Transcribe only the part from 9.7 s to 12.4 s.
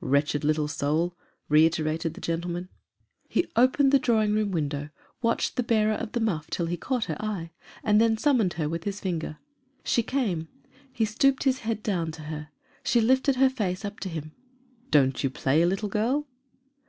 She came; he stooped his head down to